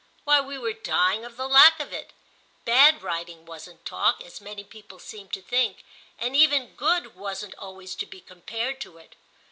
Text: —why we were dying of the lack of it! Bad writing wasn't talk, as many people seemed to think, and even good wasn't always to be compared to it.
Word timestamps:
—why 0.23 0.41
we 0.41 0.57
were 0.57 0.73
dying 0.73 1.23
of 1.23 1.37
the 1.37 1.47
lack 1.47 1.79
of 1.79 1.93
it! 1.93 2.11
Bad 2.65 3.03
writing 3.03 3.45
wasn't 3.45 3.85
talk, 3.85 4.19
as 4.23 4.41
many 4.41 4.63
people 4.63 4.97
seemed 4.97 5.31
to 5.33 5.43
think, 5.43 5.83
and 6.17 6.35
even 6.35 6.73
good 6.73 7.15
wasn't 7.15 7.53
always 7.59 7.93
to 7.97 8.07
be 8.07 8.19
compared 8.19 8.81
to 8.81 8.97
it. 8.97 9.15